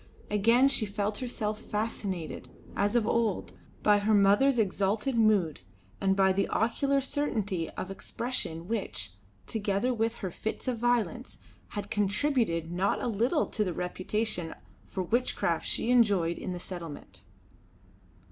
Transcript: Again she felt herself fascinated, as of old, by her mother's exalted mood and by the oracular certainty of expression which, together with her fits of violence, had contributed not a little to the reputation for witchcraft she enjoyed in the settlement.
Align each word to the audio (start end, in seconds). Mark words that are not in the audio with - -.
Again 0.31 0.67
she 0.67 0.87
felt 0.87 1.19
herself 1.19 1.59
fascinated, 1.61 2.49
as 2.75 2.95
of 2.95 3.05
old, 3.05 3.53
by 3.83 3.99
her 3.99 4.15
mother's 4.15 4.57
exalted 4.57 5.15
mood 5.15 5.59
and 6.01 6.15
by 6.15 6.33
the 6.33 6.49
oracular 6.49 6.99
certainty 7.01 7.69
of 7.77 7.91
expression 7.91 8.67
which, 8.67 9.11
together 9.45 9.93
with 9.93 10.15
her 10.15 10.31
fits 10.31 10.67
of 10.67 10.79
violence, 10.79 11.37
had 11.77 11.91
contributed 11.91 12.71
not 12.71 12.99
a 12.99 13.05
little 13.05 13.45
to 13.49 13.63
the 13.63 13.73
reputation 13.73 14.55
for 14.87 15.03
witchcraft 15.03 15.67
she 15.67 15.91
enjoyed 15.91 16.39
in 16.39 16.51
the 16.51 16.59
settlement. 16.59 17.21